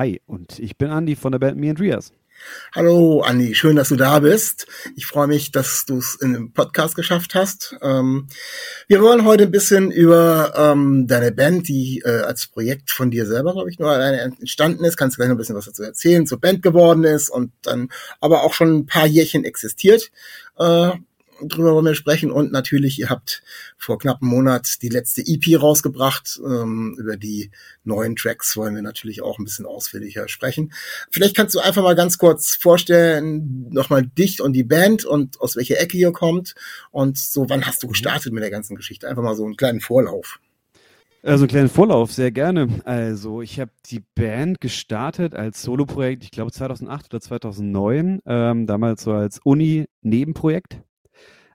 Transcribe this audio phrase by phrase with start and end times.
[0.00, 2.14] Hi, und ich bin Andi von der Band Me Andreas.
[2.74, 4.66] Hallo Andi, schön, dass du da bist.
[4.96, 7.76] Ich freue mich, dass du es in den Podcast geschafft hast.
[7.82, 8.26] Ähm,
[8.88, 13.26] wir wollen heute ein bisschen über ähm, deine Band, die äh, als Projekt von dir
[13.26, 14.96] selber, glaube ich, nur entstanden ist.
[14.96, 17.90] Kannst du gleich noch ein bisschen was dazu erzählen, zur Band geworden ist und dann
[18.20, 20.10] aber auch schon ein paar Jährchen existiert.
[20.58, 20.92] Äh,
[21.44, 22.30] drüber wollen wir sprechen.
[22.30, 23.42] Und natürlich, ihr habt
[23.76, 26.40] vor knapp einem Monat die letzte EP rausgebracht.
[26.44, 27.50] Ähm, über die
[27.84, 30.72] neuen Tracks wollen wir natürlich auch ein bisschen ausführlicher sprechen.
[31.10, 35.56] Vielleicht kannst du einfach mal ganz kurz vorstellen, nochmal dich und die Band und aus
[35.56, 36.54] welcher Ecke ihr kommt.
[36.90, 37.92] Und so, wann hast du mhm.
[37.92, 39.08] gestartet mit der ganzen Geschichte?
[39.08, 40.40] Einfach mal so einen kleinen Vorlauf.
[41.22, 42.80] Also einen kleinen Vorlauf, sehr gerne.
[42.84, 49.02] Also ich habe die Band gestartet als Soloprojekt, ich glaube 2008 oder 2009, ähm, damals
[49.02, 50.78] so als Uni-Nebenprojekt.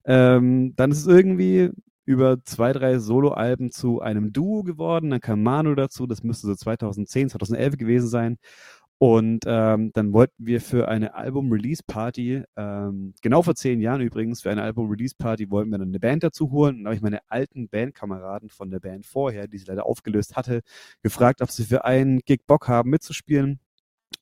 [0.05, 1.71] Ähm, dann ist es irgendwie
[2.05, 5.09] über zwei, drei Soloalben zu einem Duo geworden.
[5.09, 8.37] Dann kam Manu dazu, das müsste so 2010, 2011 gewesen sein.
[8.97, 14.51] Und ähm, dann wollten wir für eine Album-Release-Party, ähm, genau vor zehn Jahren übrigens, für
[14.51, 16.77] eine Album-Release-Party wollten wir dann eine Band dazu holen.
[16.77, 20.37] Und da habe ich meine alten Bandkameraden von der Band vorher, die sie leider aufgelöst
[20.37, 20.61] hatte,
[21.03, 23.59] gefragt, ob sie für einen Gig Bock haben mitzuspielen.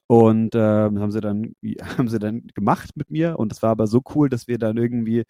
[0.08, 1.56] Und äh, haben sie dann
[1.98, 4.78] haben sie dann gemacht mit mir und es war aber so cool, dass wir dann
[4.78, 5.24] irgendwie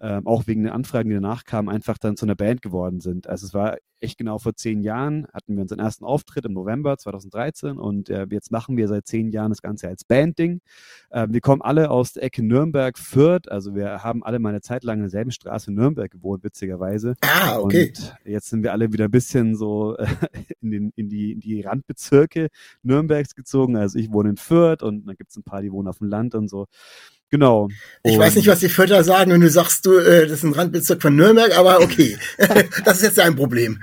[0.00, 3.26] ähm, auch wegen den Anfragen, die danach kamen, einfach dann zu einer Band geworden sind.
[3.26, 6.96] Also es war echt genau vor zehn Jahren, hatten wir unseren ersten Auftritt im November
[6.96, 10.60] 2013 und äh, jetzt machen wir seit zehn Jahren das Ganze als Bandding.
[11.10, 14.84] Äh, wir kommen alle aus der Ecke Nürnberg-Fürth, also wir haben alle mal eine Zeit
[14.84, 17.14] lang in derselben Straße in Nürnberg gewohnt, witzigerweise.
[17.22, 17.88] Ah, okay.
[17.88, 20.06] Und jetzt sind wir alle wieder ein bisschen so äh,
[20.60, 22.48] in, den, in, die, in die Randbezirke
[22.82, 23.76] Nürnbergs gezogen.
[23.76, 26.08] Also ich wohne in Fürth und dann gibt es ein paar, die wohnen auf dem
[26.08, 26.66] Land und so.
[27.30, 27.68] Genau.
[28.02, 30.44] Ich und weiß nicht, was die Vierter sagen, wenn du sagst, du, äh, das ist
[30.44, 32.16] ein Randbezirk von Nürnberg, aber okay.
[32.84, 33.80] das ist jetzt dein Problem.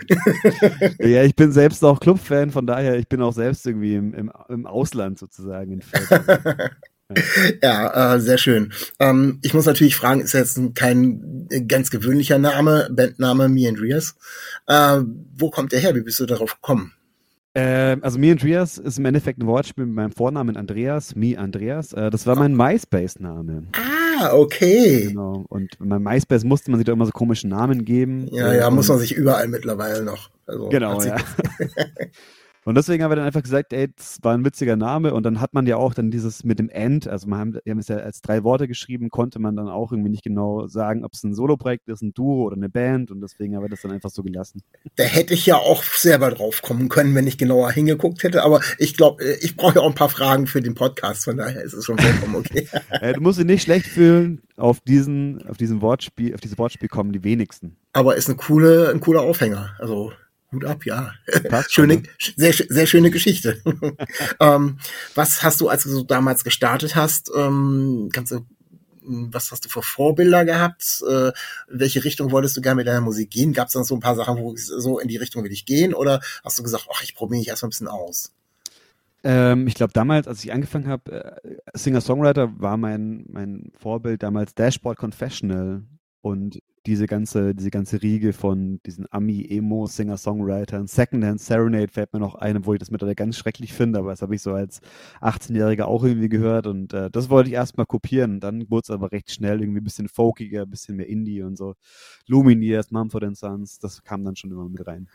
[1.00, 4.31] ja, ich bin selbst auch Clubfan, von daher, ich bin auch selbst irgendwie im, im,
[4.50, 6.72] im Ausland sozusagen in Vierter.
[7.61, 8.73] ja, äh, sehr schön.
[9.00, 14.16] Ähm, ich muss natürlich fragen, ist jetzt kein ganz gewöhnlicher Name, Bandname Me and Rias.
[14.66, 15.01] Äh,
[15.38, 15.94] wo kommt der her?
[15.94, 16.94] Wie bist du darauf gekommen?
[17.55, 21.93] Äh, also Me Andreas ist im Endeffekt ein Wortspiel mit meinem Vornamen Andreas, Me Andreas.
[21.93, 23.67] Äh, das war mein MySpace-Name.
[23.71, 25.07] Ah, okay.
[25.07, 25.45] Genau.
[25.47, 28.27] Und bei MySpace musste man sich da immer so komischen Namen geben.
[28.31, 30.29] Ja, ja, muss man sich überall mittlerweile noch.
[30.45, 31.16] Also, genau, ja.
[32.65, 35.13] Und deswegen haben wir dann einfach gesagt, ey, das war ein witziger Name.
[35.13, 37.71] Und dann hat man ja auch dann dieses mit dem End, also wir haben, wir
[37.71, 41.05] haben es ja als drei Worte geschrieben, konnte man dann auch irgendwie nicht genau sagen,
[41.05, 43.11] ob es ein Solo-Projekt ist, ein Duo oder eine Band.
[43.11, 44.63] Und deswegen haben wir das dann einfach so gelassen.
[44.95, 48.41] Da hätte ich ja auch selber drauf kommen können, wenn ich genauer hingeguckt hätte.
[48.41, 51.25] Aber ich glaube, ich brauche ja auch ein paar Fragen für den Podcast.
[51.25, 52.67] Von daher ist es schon vollkommen okay.
[53.13, 54.41] du musst dich nicht schlecht fühlen.
[54.57, 57.75] Auf diesen, auf diesen Wortspiel, auf dieses Wortspiel kommen die wenigsten.
[57.93, 59.75] Aber ist eine coole, ein cooler Aufhänger.
[59.79, 60.13] Also
[60.55, 61.13] Hut ab, ja.
[61.69, 62.03] schöne,
[62.35, 63.61] sehr, sehr schöne Geschichte.
[64.39, 64.79] ähm,
[65.13, 68.45] was hast du, als du so damals gestartet hast, ähm, kannst du,
[69.05, 71.03] hm, was hast du für Vorbilder gehabt?
[71.07, 71.31] Äh,
[71.67, 73.53] welche Richtung wolltest du gerne mit deiner Musik gehen?
[73.53, 75.93] Gab es dann so ein paar Sachen, wo so in die Richtung will ich gehen?
[75.93, 78.33] Oder hast du gesagt, ach, ich probiere mich erstmal ein bisschen aus?
[79.23, 84.53] Ähm, ich glaube, damals, als ich angefangen habe, äh, Singer-Songwriter war mein, mein Vorbild damals
[84.53, 85.83] Dashboard Confessional.
[86.22, 92.35] Und diese ganze, diese ganze Riege von diesen Ami-Emo, Singer-Songwritern, Secondhand Serenade fällt mir noch
[92.35, 94.81] ein, obwohl ich das mittlerweile ganz schrecklich finde, aber das habe ich so als
[95.22, 98.40] 18-Jähriger auch irgendwie gehört und äh, das wollte ich erstmal kopieren.
[98.40, 101.57] Dann wurde es aber recht schnell irgendwie ein bisschen folkiger, ein bisschen mehr Indie und
[101.57, 101.75] so.
[102.28, 105.07] Lumineers, Mumford Sons, das kam dann schon immer mit rein.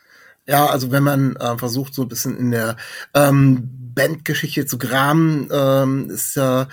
[0.47, 2.75] Ja, also wenn man äh, versucht, so ein bisschen in der
[3.13, 6.67] ähm, Bandgeschichte zu graben, ähm, ist ja äh,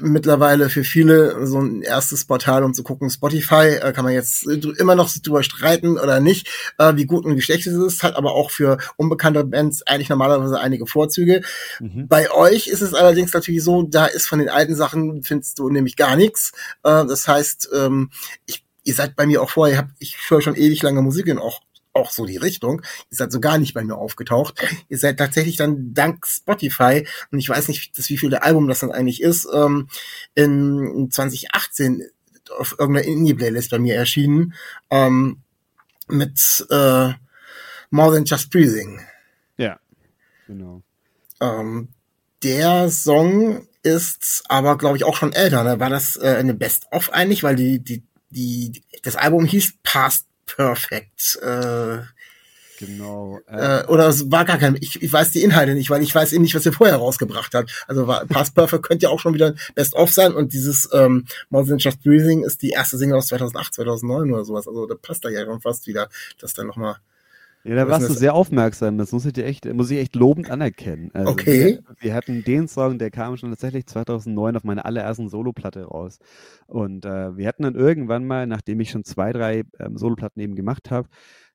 [0.00, 4.46] mittlerweile für viele so ein erstes Portal, um zu gucken, Spotify, äh, kann man jetzt
[4.46, 6.48] immer noch drüber streiten oder nicht,
[6.78, 10.08] äh, wie gut und wie schlecht es ist, hat aber auch für unbekannte Bands eigentlich
[10.08, 11.42] normalerweise einige Vorzüge.
[11.80, 12.08] Mhm.
[12.08, 15.68] Bei euch ist es allerdings natürlich so, da ist von den alten Sachen, findest du
[15.68, 16.52] nämlich gar nichts.
[16.82, 18.10] Äh, das heißt, ähm,
[18.46, 21.26] ich ihr seid bei mir auch vorher, ich, hab, ich höre schon ewig lange Musik
[21.26, 21.60] und auch
[21.96, 22.82] auch so die Richtung.
[23.10, 24.62] Ihr seid so gar nicht bei mir aufgetaucht.
[24.88, 28.68] Ihr seid tatsächlich dann dank Spotify, und ich weiß nicht, das, wie viel der Album
[28.68, 29.88] das dann eigentlich ist, ähm,
[30.34, 32.02] in 2018
[32.56, 34.54] auf irgendeiner Indie-Playlist bei mir erschienen,
[34.90, 35.42] ähm,
[36.08, 37.12] mit äh,
[37.90, 39.00] More Than Just Breathing.
[39.56, 39.78] Ja,
[40.46, 40.82] genau.
[41.40, 41.88] Ähm,
[42.42, 45.62] der Song ist aber, glaube ich, auch schon älter.
[45.64, 45.80] Ne?
[45.80, 47.42] War das äh, eine Best-of eigentlich?
[47.42, 51.38] Weil die, die, die, das Album hieß Past Perfect.
[51.42, 51.98] Äh,
[52.78, 53.40] Genau.
[53.46, 56.32] Äh, oder es war gar kein, ich, ich weiß die Inhalte nicht, weil ich weiß
[56.32, 57.70] eben nicht, was er vorher rausgebracht hat.
[57.86, 61.66] Also war, Past Perfect könnte ja auch schon wieder Best-of sein und dieses ähm, More
[61.66, 64.68] Than Just Breathing ist die erste Single aus 2008, 2009 oder sowas.
[64.68, 66.08] Also da passt da ja schon fast wieder,
[66.38, 66.96] dass dann nochmal
[67.66, 68.96] ja, da warst du sehr aufmerksam.
[68.96, 71.10] Das muss ich dir echt, muss ich echt lobend anerkennen.
[71.12, 71.80] Also okay.
[71.88, 76.20] Wir, wir, hatten den Song, der kam schon tatsächlich 2009 auf meiner allerersten Soloplatte raus.
[76.68, 80.54] Und äh, wir hatten dann irgendwann mal, nachdem ich schon zwei, drei ähm, Soloplatten eben
[80.54, 81.08] gemacht habe,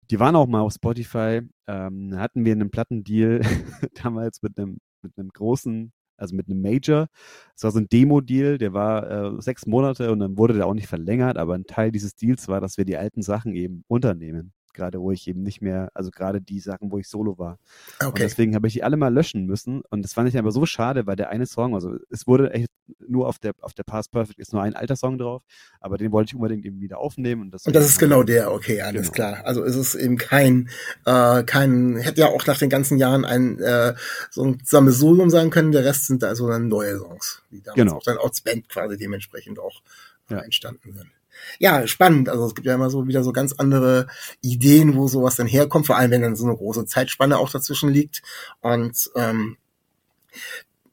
[0.09, 1.41] die waren auch mal auf Spotify.
[1.67, 3.41] Ähm, hatten wir einen Plattendeal
[4.03, 7.07] damals mit einem, mit einem großen, also mit einem Major.
[7.55, 10.73] Es war so ein Demo-Deal, der war äh, sechs Monate und dann wurde der auch
[10.73, 14.53] nicht verlängert, aber ein Teil dieses Deals war, dass wir die alten Sachen eben unternehmen
[14.73, 17.59] gerade wo ich eben nicht mehr, also gerade die Sachen, wo ich solo war.
[17.99, 18.07] Okay.
[18.07, 20.65] Und deswegen habe ich die alle mal löschen müssen und das fand ich aber so
[20.65, 22.69] schade, weil der eine Song, also es wurde echt
[23.07, 25.43] nur auf der auf der Past Perfect ist nur ein alter Song drauf,
[25.79, 27.65] aber den wollte ich unbedingt eben wieder aufnehmen und das.
[27.65, 29.31] Und das ist genau der, okay, alles genau.
[29.31, 29.45] klar.
[29.45, 30.69] Also ist es eben kein
[31.05, 33.93] äh, kein hätte ja auch nach den ganzen Jahren ein äh,
[34.29, 35.71] so ein Sammelsurium sein können.
[35.71, 37.95] Der Rest sind also dann neue Songs, die damals genau.
[37.97, 39.81] auch dann als Band quasi dementsprechend auch
[40.29, 40.39] ja.
[40.39, 41.11] entstanden sind
[41.59, 42.29] ja, spannend.
[42.29, 44.07] Also es gibt ja immer so wieder so ganz andere
[44.41, 47.89] Ideen, wo sowas dann herkommt, vor allem wenn dann so eine große Zeitspanne auch dazwischen
[47.89, 48.21] liegt.
[48.61, 49.57] Und ähm,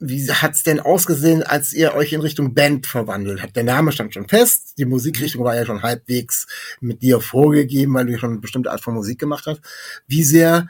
[0.01, 3.57] wie hat's denn ausgesehen, als ihr euch in Richtung Band verwandelt habt?
[3.57, 6.47] Der Name stand schon fest, die Musikrichtung war ja schon halbwegs
[6.81, 9.61] mit dir vorgegeben, weil du schon eine bestimmte Art von Musik gemacht hast.
[10.07, 10.69] Wie sehr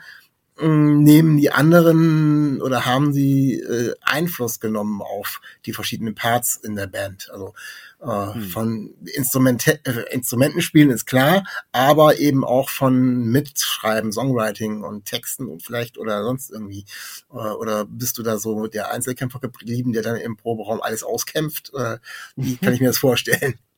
[0.57, 6.75] hm, nehmen die anderen oder haben sie äh, Einfluss genommen auf die verschiedenen Parts in
[6.75, 7.29] der Band?
[7.31, 7.53] Also
[8.01, 8.43] äh, hm.
[8.43, 11.43] Von Instrumente, äh, Instrumenten spielen ist klar,
[11.73, 16.85] aber eben auch von Mitschreiben, Songwriting und Texten und vielleicht oder sonst irgendwie.
[17.31, 21.73] Äh, oder bist du da so der Einzelkämpfer geblieben, der dann im Proberaum alles auskämpft?
[21.73, 21.97] Äh,
[22.37, 23.55] wie kann ich mir das vorstellen?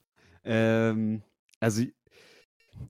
[0.44, 1.22] Ähm,
[1.60, 1.84] also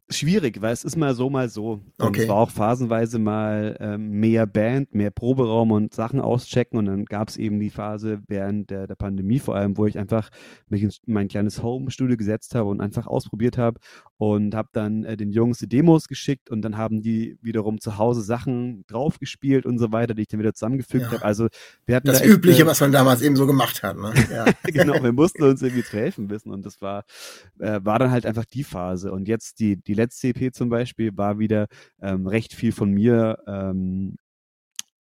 [0.10, 1.82] schwierig, weil es ist mal so, mal so.
[1.98, 2.24] Und okay.
[2.24, 6.78] es war auch phasenweise mal ähm, mehr Band, mehr Proberaum und Sachen auschecken.
[6.78, 9.98] Und dann gab es eben die Phase während der, der Pandemie vor allem, wo ich
[9.98, 10.30] einfach
[10.68, 13.80] mich in mein kleines Home-Studio gesetzt habe und einfach ausprobiert habe
[14.18, 17.98] und habe dann äh, den Jungs die Demos geschickt und dann haben die wiederum zu
[17.98, 21.12] Hause Sachen draufgespielt und so weiter, die ich dann wieder zusammengefügt ja.
[21.12, 21.26] habe.
[21.26, 21.48] Also
[21.86, 23.98] wir hatten das da Übliche, was man damals eben so gemacht hat.
[23.98, 24.14] Ne?
[24.32, 24.46] Ja.
[24.64, 27.04] genau, wir mussten uns irgendwie zu helfen wissen und das war,
[27.60, 29.12] äh, war dann halt einfach die Phase.
[29.12, 31.68] Und jetzt die die, letzte EP zum Beispiel war wieder
[32.02, 34.18] ähm, recht viel von mir, ähm,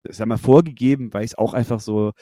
[0.10, 2.14] sag mal, vorgegeben, weil ich es auch einfach so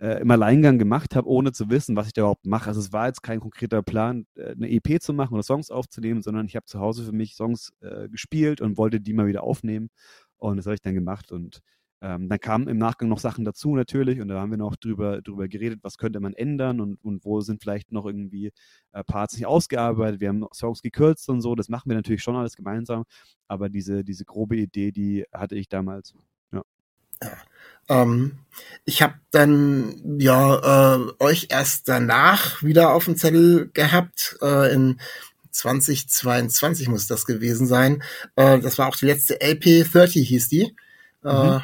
[0.00, 2.68] äh, im Alleingang gemacht habe, ohne zu wissen, was ich da überhaupt mache.
[2.68, 6.22] Also es war jetzt kein konkreter Plan, äh, eine EP zu machen oder Songs aufzunehmen,
[6.22, 9.42] sondern ich habe zu Hause für mich Songs äh, gespielt und wollte die mal wieder
[9.42, 9.90] aufnehmen.
[10.38, 11.60] Und das habe ich dann gemacht und
[12.02, 15.20] ähm, dann kamen im Nachgang noch Sachen dazu natürlich und da haben wir noch drüber,
[15.20, 18.52] drüber geredet, was könnte man ändern und, und wo sind vielleicht noch irgendwie
[18.92, 20.20] äh, Parts nicht ausgearbeitet.
[20.20, 23.04] Wir haben Songs gekürzt und so, das machen wir natürlich schon alles gemeinsam,
[23.48, 26.14] aber diese, diese grobe Idee, die hatte ich damals.
[26.52, 26.62] Ja.
[27.22, 27.32] ja.
[27.88, 28.38] Ähm,
[28.84, 35.00] ich habe dann ja äh, euch erst danach wieder auf dem Zettel gehabt äh, in
[35.52, 38.02] 2022 muss das gewesen sein.
[38.36, 40.74] Äh, das war auch die letzte LP 30 hieß die.
[41.24, 41.62] Äh, mhm.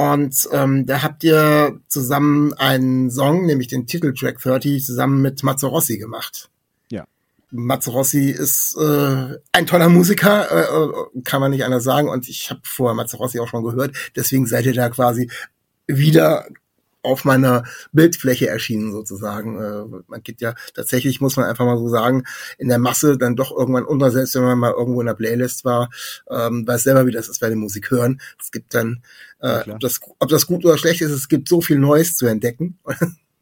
[0.00, 5.98] Und ähm, da habt ihr zusammen einen Song, nämlich den Titeltrack 30, zusammen mit Mazzarossi
[5.98, 6.48] gemacht.
[6.90, 7.04] Ja.
[7.50, 12.08] Mazzarossi ist äh, ein toller Musiker, äh, äh kann man nicht anders sagen.
[12.08, 13.94] Und ich habe vorher Mazzarossi auch schon gehört.
[14.16, 15.30] Deswegen seid ihr da quasi
[15.86, 16.48] wieder
[17.02, 19.60] auf meiner Bildfläche erschienen sozusagen.
[19.60, 22.24] Äh, man geht ja tatsächlich, muss man einfach mal so sagen,
[22.58, 25.64] in der Masse dann doch irgendwann unter, selbst wenn man mal irgendwo in der Playlist
[25.64, 25.90] war,
[26.30, 28.20] ähm, weiß selber, wie das ist, wenn die Musik hören.
[28.40, 29.02] Es gibt dann,
[29.40, 32.16] äh, ja, ob, das, ob das gut oder schlecht ist, es gibt so viel Neues
[32.16, 32.78] zu entdecken.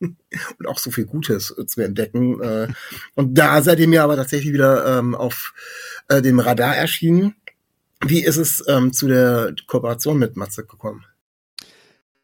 [0.01, 2.41] und auch so viel Gutes äh, zu entdecken.
[2.41, 2.69] Äh,
[3.15, 5.53] und da seid ihr mir aber tatsächlich wieder ähm, auf
[6.09, 7.35] äh, dem Radar erschienen.
[8.07, 11.05] Wie ist es ähm, zu der Kooperation mit Matze gekommen?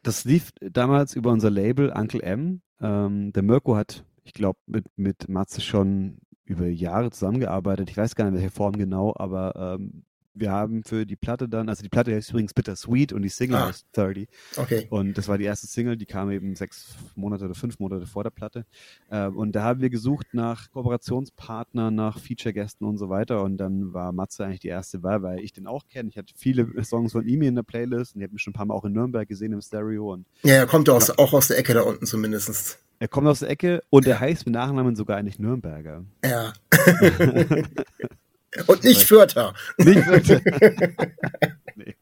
[0.06, 2.62] Das lief damals über unser Label Uncle M.
[2.80, 7.90] Ähm, der Mirko hat, ich glaube, mit, mit Matze schon über Jahre zusammengearbeitet.
[7.90, 10.04] Ich weiß gar nicht, in welcher Form genau, aber ähm,
[10.34, 13.56] wir haben für die Platte dann, also die Platte heißt übrigens Bittersweet und die Single
[13.56, 14.28] ah, heißt 30.
[14.56, 14.86] Okay.
[14.90, 18.24] Und das war die erste Single, die kam eben sechs Monate oder fünf Monate vor
[18.24, 18.66] der Platte.
[19.10, 23.42] Äh, und da haben wir gesucht nach Kooperationspartnern, nach Feature-Gästen und so weiter.
[23.42, 26.08] Und dann war Matze eigentlich die erste Wahl, weil ich den auch kenne.
[26.08, 28.56] Ich hatte viele Songs von ihm in der Playlist und ich habe mich schon ein
[28.56, 30.12] paar Mal auch in Nürnberg gesehen im Stereo.
[30.12, 31.14] Und, ja, er kommt aus, ja.
[31.18, 32.78] auch aus der Ecke da unten zumindest.
[32.98, 36.04] Er kommt aus der Ecke und er heißt mit Nachnamen sogar eigentlich Nürnberger.
[36.24, 36.52] Ja.
[38.66, 39.54] Und nicht Fürther.
[39.78, 40.40] Nicht Fürther.
[41.76, 41.94] nee.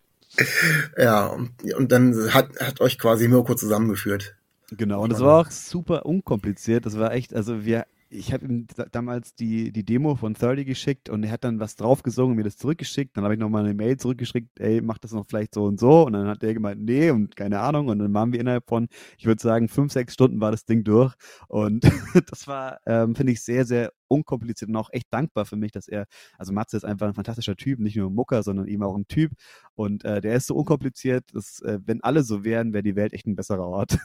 [0.98, 4.36] ja, und, und dann hat, hat euch quasi Mirko zusammengeführt.
[4.70, 6.86] Genau, und das war auch super unkompliziert.
[6.86, 11.08] Das war echt, also wir ich habe ihm damals die, die Demo von 30 geschickt
[11.08, 13.16] und er hat dann was draufgesungen und mir das zurückgeschickt.
[13.16, 16.06] Dann habe ich nochmal eine Mail zurückgeschickt, ey, mach das noch vielleicht so und so.
[16.06, 17.88] Und dann hat er gemeint, nee und keine Ahnung.
[17.88, 20.84] Und dann waren wir innerhalb von, ich würde sagen, fünf, sechs Stunden war das Ding
[20.84, 21.14] durch.
[21.48, 21.84] Und
[22.30, 25.88] das war, ähm, finde ich, sehr, sehr unkompliziert und auch echt dankbar für mich, dass
[25.88, 26.06] er,
[26.38, 29.08] also Matze ist einfach ein fantastischer Typ, nicht nur ein Mucker, sondern eben auch ein
[29.08, 29.32] Typ.
[29.74, 33.12] Und äh, der ist so unkompliziert, dass, äh, wenn alle so wären, wäre die Welt
[33.12, 33.98] echt ein besserer Ort.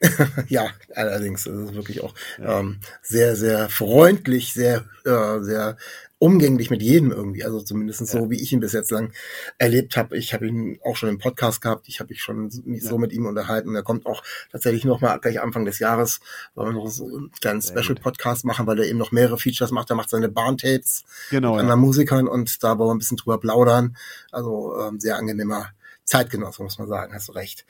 [0.48, 2.60] ja, allerdings, das ist wirklich auch ja.
[2.60, 5.76] ähm, sehr, sehr freundlich, sehr, äh, sehr
[6.22, 7.42] umgänglich mit jedem irgendwie.
[7.42, 8.06] Also zumindest ja.
[8.06, 9.12] so, wie ich ihn bis jetzt lang
[9.58, 10.16] erlebt habe.
[10.16, 11.88] Ich habe ihn auch schon im Podcast gehabt.
[11.88, 12.80] Ich habe mich schon ja.
[12.80, 13.74] so mit ihm unterhalten.
[13.74, 16.20] Er kommt auch tatsächlich noch mal gleich Anfang des Jahres,
[16.54, 19.90] weil wir noch so einen kleinen Special-Podcast machen, weil er eben noch mehrere Features macht.
[19.90, 23.38] Er macht seine Bahntapes genau, mit anderen Musikern und da wollen wir ein bisschen drüber
[23.38, 23.96] plaudern.
[24.30, 25.70] Also ähm, sehr angenehmer
[26.04, 27.12] Zeitgenosse, muss man sagen.
[27.14, 27.66] Hast du recht.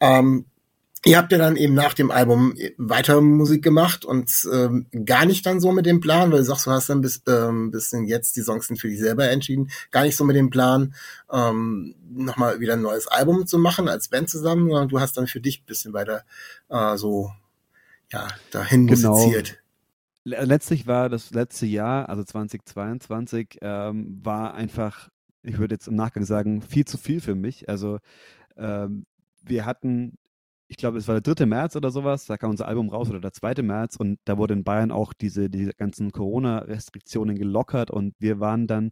[0.00, 0.46] Ähm,
[1.04, 5.44] Ihr habt ja dann eben nach dem Album weiter Musik gemacht und ähm, gar nicht
[5.44, 8.36] dann so mit dem Plan, weil du sagst, du hast dann bis, ähm, bis jetzt
[8.36, 10.94] die Songs sind für dich selber entschieden, gar nicht so mit dem Plan,
[11.32, 15.26] ähm, nochmal wieder ein neues Album zu machen als Band zusammen, sondern du hast dann
[15.26, 16.22] für dich ein bisschen weiter
[16.68, 17.32] äh, so
[18.12, 19.16] ja dahin genau.
[19.16, 19.58] musiziert.
[20.24, 25.08] Letztlich war das letzte Jahr, also 2022, ähm, war einfach,
[25.42, 27.68] ich würde jetzt im Nachgang sagen, viel zu viel für mich.
[27.68, 27.98] Also
[28.56, 29.04] ähm,
[29.42, 30.16] wir hatten
[30.68, 31.44] ich glaube, es war der 3.
[31.44, 33.62] März oder sowas, da kam unser Album raus oder der 2.
[33.62, 38.66] März und da wurde in Bayern auch diese, diese ganzen Corona-Restriktionen gelockert und wir waren
[38.66, 38.90] dann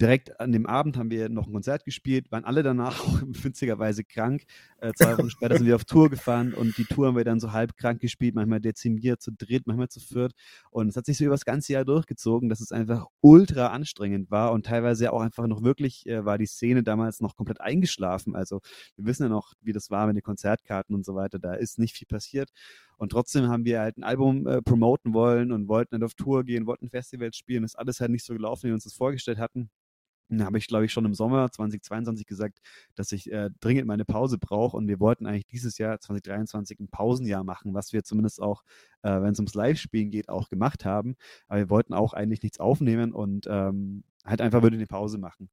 [0.00, 4.04] direkt an dem Abend haben wir noch ein Konzert gespielt, waren alle danach auch witzigerweise
[4.04, 4.44] krank.
[4.78, 7.40] Äh, zwei Wochen später sind wir auf Tour gefahren und die Tour haben wir dann
[7.40, 10.32] so halb krank gespielt, manchmal dezimiert, zu dritt, manchmal zu viert
[10.70, 14.30] und es hat sich so über das ganze Jahr durchgezogen, dass es einfach ultra anstrengend
[14.30, 18.36] war und teilweise auch einfach noch wirklich äh, war die Szene damals noch komplett eingeschlafen.
[18.36, 18.60] Also
[18.94, 21.38] wir wissen ja noch, wie das war mit den Konzertkarten und so weiter.
[21.38, 22.50] Da ist nicht viel passiert.
[22.96, 26.44] Und trotzdem haben wir halt ein Album äh, promoten wollen und wollten halt auf Tour
[26.44, 27.62] gehen, wollten Festivals spielen.
[27.62, 29.70] Das ist alles halt nicht so gelaufen, wie wir uns das vorgestellt hatten.
[30.28, 32.58] Da habe ich, glaube ich, schon im Sommer 2022 gesagt,
[32.96, 34.76] dass ich äh, dringend meine Pause brauche.
[34.76, 38.62] Und wir wollten eigentlich dieses Jahr 2023 ein Pausenjahr machen, was wir zumindest auch,
[39.02, 41.16] äh, wenn es ums Live-Spielen geht, auch gemacht haben.
[41.46, 45.48] Aber wir wollten auch eigentlich nichts aufnehmen und ähm, halt einfach würde eine Pause machen.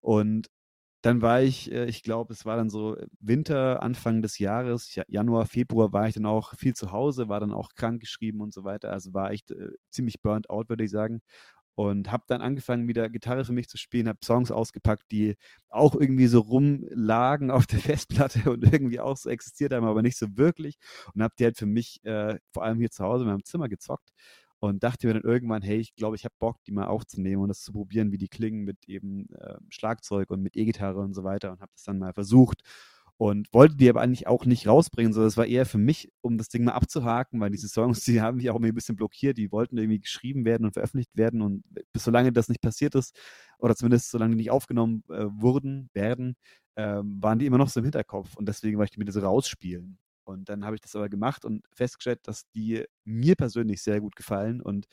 [0.00, 0.48] Und
[1.04, 5.46] dann war ich, äh, ich glaube, es war dann so Winter, Anfang des Jahres, Januar,
[5.46, 8.64] Februar war ich dann auch viel zu Hause, war dann auch krank geschrieben und so
[8.64, 8.90] weiter.
[8.90, 11.20] Also war echt äh, ziemlich burnt out, würde ich sagen.
[11.76, 15.34] Und habe dann angefangen, wieder Gitarre für mich zu spielen, habe Songs ausgepackt, die
[15.68, 20.16] auch irgendwie so rumlagen auf der Festplatte und irgendwie auch so existiert haben, aber nicht
[20.18, 20.76] so wirklich.
[21.14, 23.68] Und habe die halt für mich, äh, vor allem hier zu Hause in meinem Zimmer
[23.68, 24.10] gezockt
[24.64, 27.48] und dachte mir dann irgendwann, hey, ich glaube, ich habe Bock, die mal aufzunehmen und
[27.48, 31.22] das zu probieren, wie die klingen mit eben äh, Schlagzeug und mit E-Gitarre und so
[31.22, 32.62] weiter und habe das dann mal versucht
[33.16, 36.38] und wollte die aber eigentlich auch nicht rausbringen, sondern es war eher für mich, um
[36.38, 39.52] das Ding mal abzuhaken, weil diese Songs, die haben mich auch ein bisschen blockiert, die
[39.52, 43.14] wollten irgendwie geschrieben werden und veröffentlicht werden und bis solange das nicht passiert ist
[43.58, 46.36] oder zumindest solange die nicht aufgenommen äh, wurden, werden,
[46.76, 49.98] äh, waren die immer noch so im Hinterkopf und deswegen wollte ich mir das rausspielen.
[50.24, 54.16] Und dann habe ich das aber gemacht und festgestellt, dass die mir persönlich sehr gut
[54.16, 54.86] gefallen und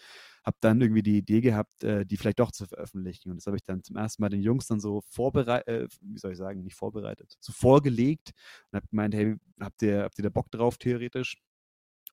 [0.43, 3.29] habe dann irgendwie die Idee gehabt, äh, die vielleicht doch zu veröffentlichen.
[3.29, 6.17] Und das habe ich dann zum ersten Mal den Jungs dann so vorbereitet, äh, wie
[6.17, 8.31] soll ich sagen, nicht vorbereitet, so vorgelegt
[8.71, 11.37] und habe gemeint, hey, habt ihr, habt ihr da Bock drauf theoretisch?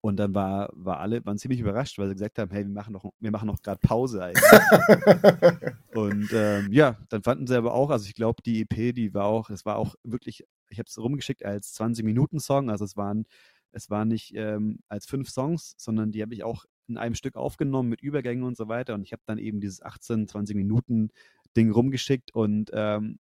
[0.01, 2.93] Und dann war, war alle, waren ziemlich überrascht, weil sie gesagt haben, hey, wir machen
[2.93, 4.45] noch, wir machen noch gerade Pause eigentlich.
[5.95, 9.25] und ähm, ja, dann fanden sie aber auch, also ich glaube, die EP, die war
[9.25, 12.71] auch, es war auch wirklich ich habe es rumgeschickt als 20-Minuten-Song.
[12.71, 13.27] Also es waren,
[13.73, 17.37] es war nicht ähm, als fünf Songs, sondern die habe ich auch in einem Stück
[17.37, 18.95] aufgenommen mit Übergängen und so weiter.
[18.95, 21.11] Und ich habe dann eben dieses 18, 20 Minuten
[21.57, 23.19] Ding rumgeschickt und ähm,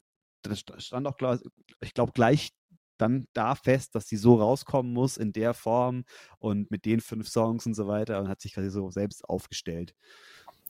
[0.42, 1.38] das stand auch, klar,
[1.80, 2.50] ich glaube, gleich
[2.99, 6.04] dann da fest, dass sie so rauskommen muss in der Form
[6.38, 9.94] und mit den fünf Songs und so weiter und hat sich quasi so selbst aufgestellt.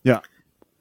[0.02, 0.22] Ja.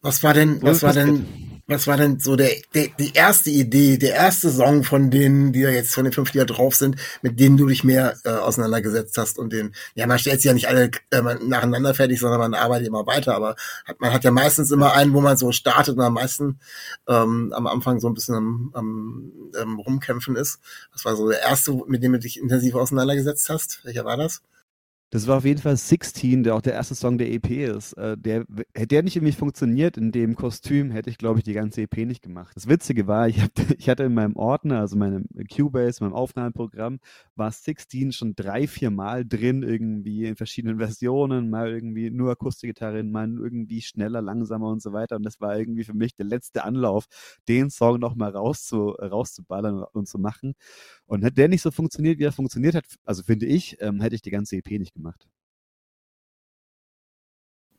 [0.01, 3.98] Was war denn, was war denn, was war denn so der, der, die erste Idee,
[3.98, 6.96] der erste Song von denen, die da jetzt von den fünf, die da drauf sind,
[7.22, 10.55] mit denen du dich mehr äh, auseinandergesetzt hast und den, ja, man stellt sie ja
[10.55, 13.55] nicht alle äh, nacheinander fertig, sondern man arbeitet immer weiter, aber
[13.86, 16.60] hat, man hat ja meistens immer einen, wo man so startet und am meisten
[17.08, 19.31] ähm, am Anfang so ein bisschen am, am
[19.62, 20.60] ähm, rumkämpfen ist.
[20.93, 23.81] Was war so der erste, mit dem du dich intensiv auseinandergesetzt hast?
[23.84, 24.41] Welcher war das?
[25.13, 27.91] Das war auf jeden Fall 16, der auch der erste Song der EP ist.
[27.98, 31.51] Äh, der, hätte der nicht irgendwie funktioniert in dem Kostüm, hätte ich, glaube ich, die
[31.51, 32.56] ganze EP nicht gemacht.
[32.56, 37.00] Das Witzige war, ich, hab, ich hatte in meinem Ordner, also meinem Cubase, meinem Aufnahmeprogramm,
[37.36, 43.03] war 16 schon drei, vier Mal drin, irgendwie in verschiedenen Versionen, mal irgendwie nur Akustikgitarre,
[43.03, 45.18] mal irgendwie schneller, langsamer und so weiter.
[45.18, 47.08] Und das war irgendwie für mich der letzte Anlauf,
[47.50, 50.53] den Song nochmal rauszu, rauszuballern und zu machen.
[51.06, 54.15] Und hätte der nicht so funktioniert, wie er funktioniert hat, also finde ich, ähm, hätte
[54.15, 55.00] ich die ganze EP nicht gemacht.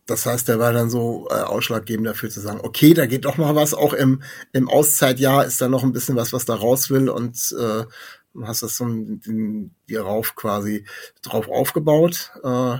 [0.06, 3.36] Das heißt, der war dann so äh, ausschlaggebend dafür zu sagen, okay, da geht doch
[3.36, 3.72] mal was.
[3.72, 7.54] Auch im, im Auszeitjahr ist da noch ein bisschen was, was da raus will und
[7.58, 7.84] äh,
[8.42, 10.84] hast das so ein, dir rauf quasi
[11.22, 12.32] drauf aufgebaut.
[12.42, 12.78] Äh,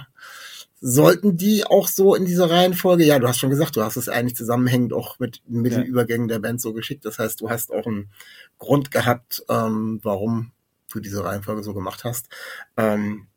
[0.80, 4.08] sollten die auch so in dieser Reihenfolge, ja, du hast schon gesagt, du hast es
[4.08, 5.78] eigentlich zusammenhängend auch mit, mit ja.
[5.78, 7.04] den Übergängen der Band so geschickt.
[7.04, 8.11] Das heißt, du hast auch einen
[8.58, 10.50] Grund gehabt, ähm, warum
[10.92, 12.28] du diese Reihenfolge so gemacht hast.
[12.76, 13.28] Ähm,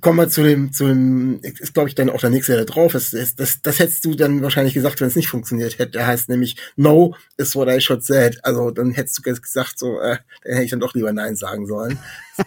[0.00, 2.94] kommen wir zu dem, zu dem, ist glaube ich dann auch der nächste, der drauf
[2.94, 3.14] ist.
[3.14, 5.92] Das, das, das hättest du dann wahrscheinlich gesagt, wenn es nicht funktioniert hätte.
[5.92, 8.38] Der heißt nämlich No is what I should said.
[8.42, 11.66] Also dann hättest du gesagt, so, äh, dann hätte ich dann doch lieber Nein sagen
[11.66, 11.98] sollen.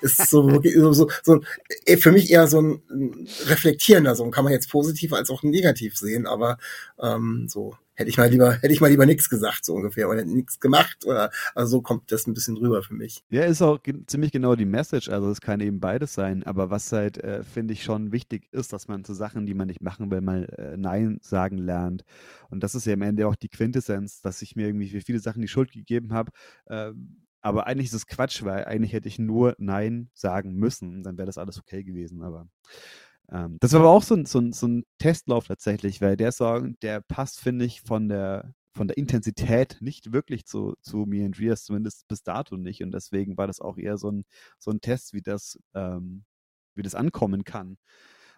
[0.02, 1.42] ist so wirklich so, so, so
[1.86, 4.32] äh, für mich eher so ein reflektierender Song.
[4.32, 6.58] Kann man jetzt positiv als auch negativ sehen, aber
[7.02, 10.24] ähm, so hätte ich mal lieber, hätte ich mal lieber nichts gesagt, so ungefähr, oder
[10.24, 13.24] nichts gemacht, oder also so kommt das ein bisschen rüber für mich.
[13.30, 16.70] Ja, ist auch ge ziemlich genau die Message, also es kann eben beides sein, aber
[16.70, 19.82] was halt, äh, finde ich, schon wichtig ist, dass man zu Sachen, die man nicht
[19.82, 22.06] machen will, mal äh, Nein sagen lernt.
[22.50, 25.20] Und das ist ja am Ende auch die Quintessenz, dass ich mir irgendwie für viele
[25.20, 26.32] Sachen die Schuld gegeben habe,
[26.68, 26.92] äh,
[27.42, 31.26] aber eigentlich ist es Quatsch, weil eigentlich hätte ich nur Nein sagen müssen, dann wäre
[31.26, 32.48] das alles okay gewesen, aber
[33.32, 36.32] ähm, das war aber auch so ein, so, ein, so ein Testlauf tatsächlich, weil der
[36.32, 41.26] Song, der passt, finde ich, von der, von der Intensität nicht wirklich zu, zu Me
[41.26, 42.82] and Rias, zumindest bis dato nicht.
[42.84, 44.24] Und deswegen war das auch eher so ein,
[44.58, 46.24] so ein Test, wie das, ähm,
[46.76, 47.78] wie das ankommen kann.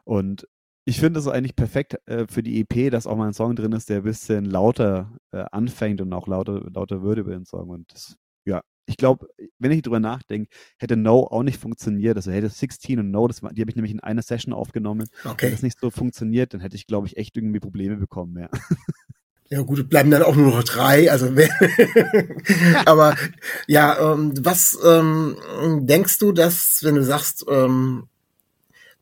[0.04, 0.48] Und
[0.86, 3.72] ich finde es eigentlich perfekt äh, für die EP, dass auch mal ein Song drin
[3.74, 7.70] ist, der ein bisschen lauter äh, anfängt und auch lauter, lauter würde über den Song.
[7.70, 9.28] Und das ja, ich glaube,
[9.60, 12.18] wenn ich drüber nachdenke, hätte No auch nicht funktioniert.
[12.18, 15.08] Also hätte 16 und No, das war, die habe ich nämlich in einer Session aufgenommen.
[15.24, 15.46] Okay.
[15.46, 18.50] Wenn das nicht so funktioniert, dann hätte ich, glaube ich, echt irgendwie Probleme bekommen, ja.
[19.50, 21.12] Ja gut, bleiben dann auch nur noch drei.
[21.12, 21.28] Also
[22.86, 23.18] aber
[23.68, 25.36] ja, ähm, was ähm,
[25.82, 28.08] denkst du, dass wenn du sagst, ähm,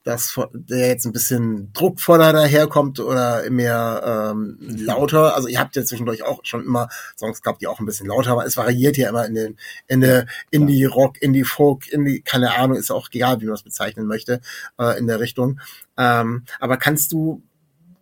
[0.04, 5.36] dass der jetzt ein bisschen druckvoller daherkommt oder mehr ähm, lauter.
[5.36, 8.36] Also ihr habt ja zwischendurch auch schon immer Songs gehabt, die auch ein bisschen lauter
[8.36, 8.48] waren.
[8.48, 9.58] Es variiert ja immer in den
[9.88, 13.64] in der Indie Rock, Indie Folk, Indie keine Ahnung, ist auch egal, wie man es
[13.64, 14.42] bezeichnen möchte
[14.80, 15.60] äh, in der Richtung.
[15.98, 17.44] Ähm, aber kannst du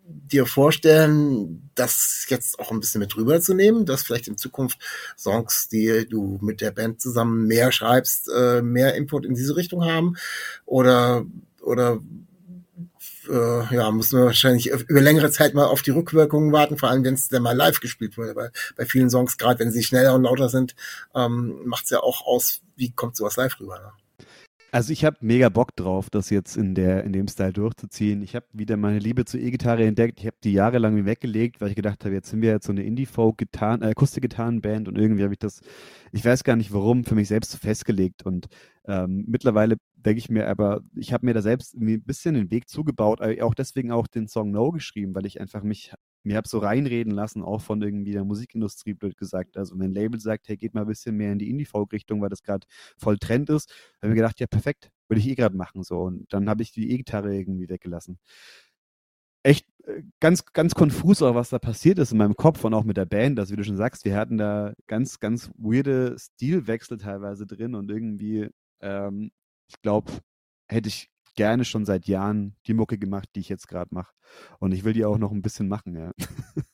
[0.08, 4.80] dir vorstellen, das jetzt auch ein bisschen mit rüberzunehmen, dass vielleicht in Zukunft
[5.18, 9.84] Songs, die du mit der Band zusammen mehr schreibst, äh, mehr Input in diese Richtung
[9.84, 10.16] haben?
[10.66, 11.26] Oder
[11.68, 12.00] oder
[13.30, 17.04] äh, ja, muss man wahrscheinlich über längere Zeit mal auf die Rückwirkungen warten, vor allem
[17.04, 18.36] wenn es dann mal live gespielt wurde.
[18.36, 20.76] Weil bei vielen Songs, gerade wenn sie schneller und lauter sind,
[21.14, 23.80] ähm, macht es ja auch aus, wie kommt sowas live rüber.
[23.80, 23.92] Ne?
[24.72, 28.22] Also ich habe mega Bock drauf, das jetzt in der in dem Style durchzuziehen.
[28.22, 30.20] Ich habe wieder meine Liebe zur E-Gitarre entdeckt.
[30.20, 32.84] Ich habe die jahrelang weggelegt, weil ich gedacht habe, jetzt sind wir jetzt so eine
[32.84, 35.62] Indie-Folk-Gitarren, äh, Akustik-Gitarren-Band und irgendwie habe ich das,
[36.12, 38.24] ich weiß gar nicht warum, für mich selbst festgelegt.
[38.26, 38.48] Und
[38.88, 42.70] ähm, mittlerweile denke ich mir aber, ich habe mir da selbst ein bisschen den Weg
[42.70, 45.94] zugebaut, auch deswegen auch den Song No geschrieben, weil ich einfach mich
[46.28, 49.58] mir habe so reinreden lassen, auch von irgendwie der Musikindustrie, blöd gesagt.
[49.58, 52.30] Also wenn ein Label sagt, hey, geht mal ein bisschen mehr in die Indie-Folk-Richtung, weil
[52.30, 53.70] das gerade voll Trend ist,
[54.02, 55.84] habe ich mir gedacht, ja, perfekt, würde ich eh gerade machen.
[55.84, 56.02] So.
[56.02, 58.20] Und dann habe ich die E-Gitarre irgendwie weggelassen.
[59.44, 62.84] Echt äh, ganz, ganz konfus auch, was da passiert ist in meinem Kopf und auch
[62.84, 63.40] mit der Band.
[63.40, 67.90] Also wie du schon sagst, wir hatten da ganz, ganz weirde Stilwechsel teilweise drin und
[67.90, 68.50] irgendwie,
[68.82, 69.32] ähm,
[69.68, 70.12] ich glaube,
[70.68, 74.14] hätte ich gerne schon seit Jahren die Mucke gemacht, die ich jetzt gerade mache.
[74.60, 76.12] Und ich will die auch noch ein bisschen machen, ja.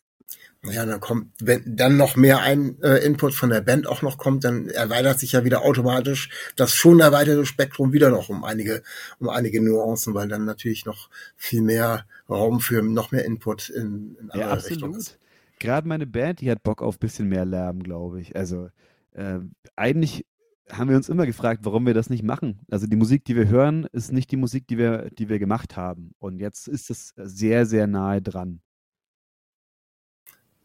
[0.66, 4.18] Ja, dann kommt, wenn dann noch mehr ein äh, Input von der Band auch noch
[4.18, 8.82] kommt, dann erweitert sich ja wieder automatisch das schon erweiterte Spektrum wieder noch um einige,
[9.20, 14.16] um einige Nuancen, weil dann natürlich noch viel mehr Raum für noch mehr Input in,
[14.22, 15.20] in andere ja, Richtungen ist.
[15.60, 18.36] Gerade meine Band, die hat Bock auf bisschen mehr Lärm, glaube ich.
[18.36, 18.70] Also
[19.12, 19.40] äh,
[19.76, 20.26] eigentlich
[20.72, 22.60] haben wir uns immer gefragt, warum wir das nicht machen.
[22.70, 25.76] Also die Musik, die wir hören, ist nicht die Musik, die wir, die wir gemacht
[25.76, 26.12] haben.
[26.20, 28.62] Und jetzt ist es sehr, sehr nahe dran.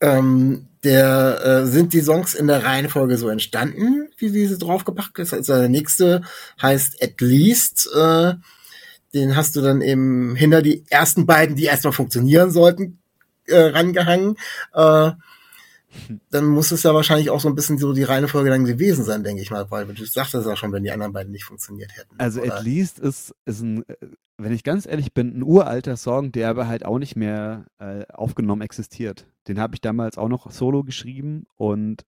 [0.00, 5.34] Ähm, der, äh, sind die Songs in der Reihenfolge so entstanden, wie diese draufgepackt ist?
[5.34, 6.22] Also der nächste
[6.62, 7.90] heißt At Least.
[7.94, 8.34] Äh,
[9.14, 12.98] den hast du dann eben hinter die ersten beiden, die erstmal funktionieren sollten,
[13.46, 14.36] äh, rangehangen.
[14.74, 15.12] Äh,
[16.30, 19.04] dann muss es ja wahrscheinlich auch so ein bisschen so die reine Folge dann gewesen
[19.04, 21.96] sein, denke ich mal, weil du sagtest ja schon, wenn die anderen beiden nicht funktioniert
[21.96, 22.14] hätten.
[22.18, 22.56] Also oder?
[22.56, 23.84] At Least ist, ist ein,
[24.36, 28.04] wenn ich ganz ehrlich bin, ein uralter Song, der aber halt auch nicht mehr äh,
[28.08, 29.26] aufgenommen existiert.
[29.48, 32.04] Den habe ich damals auch noch solo geschrieben und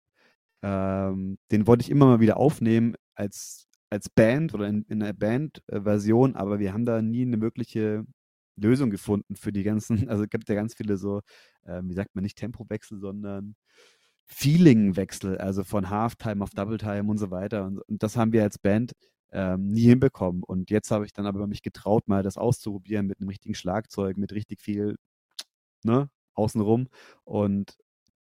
[0.63, 5.13] ähm, den wollte ich immer mal wieder aufnehmen als, als Band oder in, in einer
[5.13, 8.05] Band-Version, aber wir haben da nie eine wirkliche
[8.59, 11.23] Lösung gefunden für die ganzen, also es gibt ja ganz viele so,
[11.65, 13.57] äh, wie sagt man, nicht Tempowechsel, sondern
[14.27, 17.65] Feeling-Wechsel, also von Halftime auf Double Time und so weiter.
[17.65, 18.93] Und, und das haben wir als Band
[19.33, 20.43] ähm, nie hinbekommen.
[20.43, 24.17] Und jetzt habe ich dann aber mich getraut, mal das auszuprobieren mit einem richtigen Schlagzeug,
[24.19, 24.97] mit richtig viel
[25.83, 26.89] ne, außenrum.
[27.25, 27.77] Und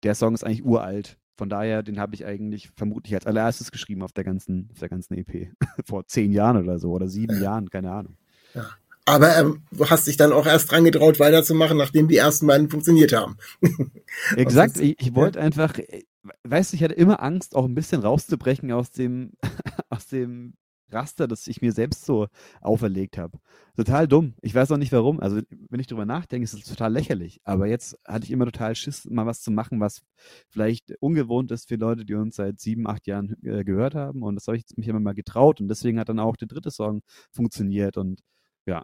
[0.03, 1.17] der Song ist eigentlich uralt.
[1.37, 4.89] Von daher, den habe ich eigentlich vermutlich als allererstes geschrieben auf der ganzen, auf der
[4.89, 5.51] ganzen EP.
[5.85, 8.17] Vor zehn Jahren oder so oder sieben Jahren, keine Ahnung.
[8.53, 8.69] Ja.
[9.05, 12.69] Aber ähm, du hast dich dann auch erst dran getraut, weiterzumachen, nachdem die ersten beiden
[12.69, 13.37] funktioniert haben.
[14.35, 15.45] Exakt, ich, ich wollte ja.
[15.45, 16.03] einfach, äh,
[16.43, 19.33] weißt du, ich hatte immer Angst, auch ein bisschen rauszubrechen aus dem,
[19.89, 20.55] aus dem
[20.89, 22.27] Raster, das ich mir selbst so
[22.61, 23.39] auferlegt habe.
[23.75, 24.35] Total dumm.
[24.41, 25.19] Ich weiß auch nicht warum.
[25.19, 27.41] Also, wenn ich drüber nachdenke, ist es total lächerlich.
[27.43, 30.01] Aber jetzt hatte ich immer total Schiss, mal was zu machen, was
[30.49, 34.23] vielleicht ungewohnt ist für Leute, die uns seit sieben, acht Jahren äh, gehört haben.
[34.23, 35.59] Und das habe ich mich immer mal getraut.
[35.59, 37.97] Und deswegen hat dann auch der dritte Song funktioniert.
[37.97, 38.21] Und
[38.65, 38.83] ja,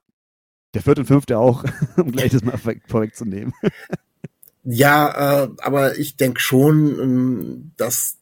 [0.73, 1.63] der vierte und fünfte auch,
[1.97, 3.53] um gleich das mal vorwegzunehmen.
[4.63, 8.17] Ja, äh, aber ich denke schon, ähm, dass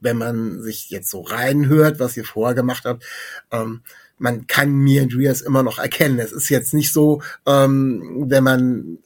[0.00, 3.04] wenn man sich jetzt so reinhört, was ihr vorher gemacht habt,
[3.50, 3.82] ähm,
[4.18, 6.18] man kann Me and Rias immer noch erkennen.
[6.18, 8.98] Es ist jetzt nicht so, ähm, wenn man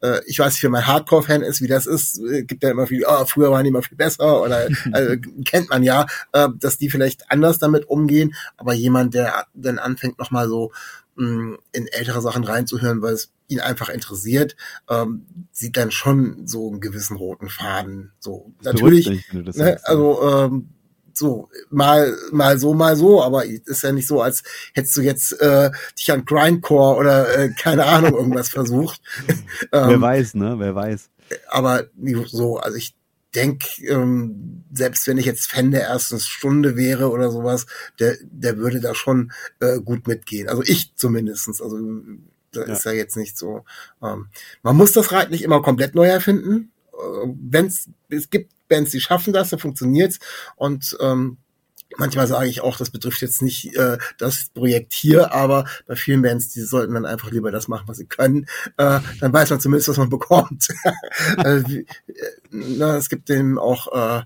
[0.00, 2.86] äh, ich weiß nicht, wenn man Hardcore-Fan ist, wie das ist, äh, gibt ja immer
[2.86, 6.78] viel, oh, früher waren die immer viel besser oder also, kennt man ja, äh, dass
[6.78, 10.72] die vielleicht anders damit umgehen, aber jemand, der dann anfängt nochmal so
[11.16, 14.56] mh, mm, in ältere Sachen reinzuhören, weil es ihn einfach interessiert,
[14.88, 18.12] ähm, sieht dann schon so einen gewissen roten Faden.
[18.18, 20.68] So das natürlich, ne, also ähm,
[21.14, 24.42] so mal mal so mal so, aber ist ja nicht so, als
[24.74, 29.00] hättest du jetzt äh, dich an Grindcore oder äh, keine Ahnung irgendwas versucht.
[29.72, 30.54] ähm, Wer weiß, ne?
[30.58, 31.10] Wer weiß.
[31.48, 31.84] Aber
[32.26, 32.94] so, also ich
[33.34, 37.66] denke, ähm, selbst wenn ich jetzt Fan der ersten Stunde wäre oder sowas,
[37.98, 40.48] der der würde da schon äh, gut mitgehen.
[40.48, 41.60] Also ich zumindestens.
[41.62, 41.78] Also
[42.52, 42.74] das ja.
[42.74, 43.64] ist ja jetzt nicht so.
[44.02, 44.28] Ähm,
[44.62, 46.70] man muss das Rad nicht immer komplett neu erfinden.
[46.92, 50.18] Äh, wenn's, es gibt Bands, die schaffen das, da funktioniert's.
[50.56, 51.38] Und ähm,
[51.96, 56.22] manchmal sage ich auch, das betrifft jetzt nicht äh, das Projekt hier, aber bei vielen
[56.22, 58.46] Bands, die sollten dann einfach lieber das machen, was sie können.
[58.76, 60.68] Äh, dann weiß man zumindest, was man bekommt.
[61.36, 61.84] also, äh,
[62.50, 64.22] na, es gibt eben auch äh,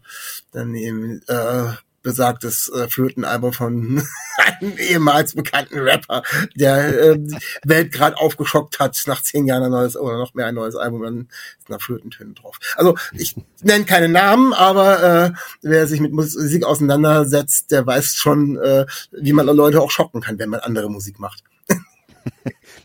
[0.53, 1.73] dann eben äh,
[2.07, 4.01] besagtes äh, Flötenalbum von
[4.61, 6.23] einem ehemals bekannten Rapper,
[6.55, 7.19] der äh,
[7.65, 11.03] Welt gerade aufgeschockt hat, nach zehn Jahren ein neues oder noch mehr ein neues Album,
[11.03, 12.61] dann ist da Flötentöne drauf.
[12.77, 18.57] Also ich nenne keine Namen, aber äh, wer sich mit Musik auseinandersetzt, der weiß schon,
[18.57, 21.43] äh, wie man Leute auch schocken kann, wenn man andere Musik macht.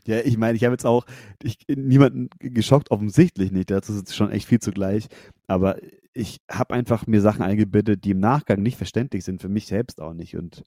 [0.05, 1.05] Ja, ich meine, ich habe jetzt auch
[1.43, 3.69] ich, niemanden geschockt, offensichtlich nicht.
[3.69, 5.07] Dazu ist schon echt viel zugleich.
[5.45, 5.77] Aber
[6.13, 10.01] ich habe einfach mir Sachen eingebildet, die im Nachgang nicht verständlich sind, für mich selbst
[10.01, 10.35] auch nicht.
[10.35, 10.63] Und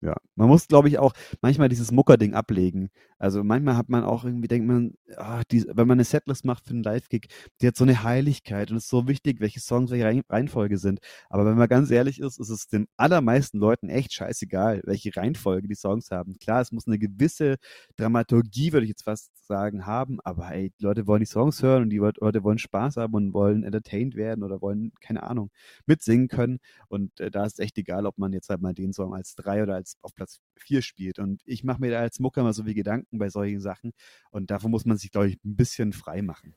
[0.00, 2.90] ja, man muss, glaube ich, auch manchmal dieses Mucker-Ding ablegen.
[3.18, 6.66] Also manchmal hat man auch irgendwie, denkt man, ah, die, wenn man eine Setlist macht
[6.66, 7.28] für einen Live-Gig,
[7.60, 11.00] die hat so eine Heiligkeit und es ist so wichtig, welche Songs welche Reihenfolge sind.
[11.28, 15.68] Aber wenn man ganz ehrlich ist, ist es den allermeisten Leuten echt scheißegal, welche Reihenfolge
[15.68, 16.38] die Songs haben.
[16.38, 17.56] Klar, es muss eine gewisse
[17.96, 21.84] Dramaturgie, würde ich jetzt fast sagen, haben, aber ey, die Leute wollen die Songs hören
[21.84, 25.50] und die Leute wollen Spaß haben und wollen entertained werden oder wollen, keine Ahnung,
[25.86, 26.58] mitsingen können.
[26.88, 29.34] Und äh, da ist es echt egal, ob man jetzt halt mal den Song als
[29.34, 31.18] drei oder als auf Platz 4 spielt.
[31.18, 33.92] Und ich mache mir da als Mucker mal so wie Gedanken bei solchen Sachen.
[34.30, 36.54] Und davon muss man sich, glaube ich, ein bisschen frei machen.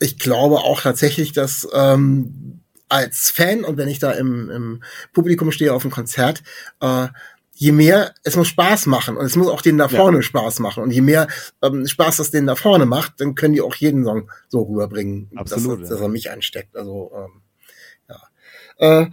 [0.00, 5.52] Ich glaube auch tatsächlich, dass ähm, als Fan und wenn ich da im, im Publikum
[5.52, 6.42] stehe auf dem Konzert,
[6.80, 7.08] äh,
[7.54, 10.22] je mehr, es muss Spaß machen und es muss auch denen da vorne ja.
[10.22, 10.82] Spaß machen.
[10.82, 11.28] Und je mehr
[11.62, 15.30] ähm, Spaß das denen da vorne macht, dann können die auch jeden Song so rüberbringen,
[15.36, 15.94] Absolut, dass, ja.
[15.94, 16.76] dass er mich ansteckt.
[16.76, 17.42] Also ähm,
[18.08, 19.02] ja.
[19.02, 19.10] Äh,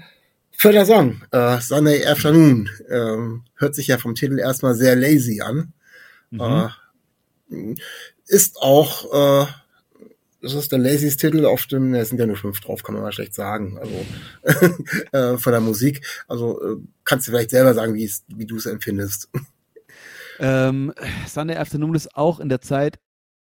[0.51, 5.73] Vierter Song, äh, Sunday Afternoon, ähm, hört sich ja vom Titel erstmal sehr lazy an.
[6.32, 6.41] Mhm.
[7.50, 7.76] Äh,
[8.28, 9.46] ist auch, äh,
[10.41, 13.04] das ist der laziest Titel auf dem, es sind ja nur fünf drauf, kann man
[13.04, 14.06] mal schlecht sagen, also
[15.12, 16.06] äh, von der Musik.
[16.28, 19.30] Also äh, kannst du vielleicht selber sagen, wie, wie du es empfindest.
[20.39, 20.94] Ähm,
[21.28, 23.00] Sunday Afternoon ist auch in der Zeit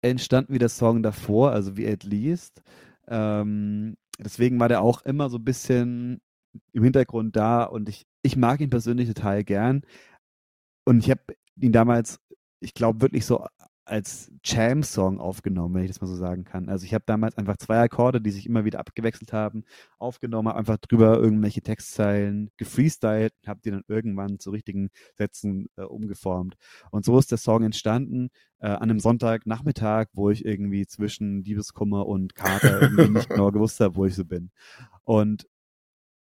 [0.02, 2.62] entstanden wie der Song davor, also wie At Least.
[3.08, 6.20] Ähm, deswegen war der auch immer so ein bisschen
[6.72, 9.82] im Hintergrund da und ich, ich mag ihn persönlich total gern.
[10.84, 11.22] Und ich habe
[11.60, 12.20] ihn damals,
[12.60, 13.44] ich glaube, wirklich so
[13.86, 16.68] als Jam-Song aufgenommen, wenn ich das mal so sagen kann.
[16.68, 19.64] Also ich habe damals einfach zwei Akkorde, die sich immer wieder abgewechselt haben,
[19.98, 25.82] aufgenommen, habe einfach drüber irgendwelche Textzeilen gefreestylt, habe die dann irgendwann zu richtigen Sätzen äh,
[25.82, 26.56] umgeformt.
[26.90, 32.06] Und so ist der Song entstanden äh, an einem Sonntagnachmittag, wo ich irgendwie zwischen Liebeskummer
[32.06, 34.50] und Kater irgendwie nicht genau gewusst habe, wo ich so bin.
[35.04, 35.46] Und